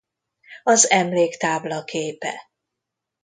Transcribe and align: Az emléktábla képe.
Az 0.63 0.85
emléktábla 0.89 1.83
képe. 1.83 2.49